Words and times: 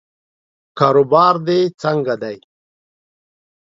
کاروبار 0.79 1.35
دې 1.47 1.59
څنګه 1.81 2.15
دی؟ 2.21 2.37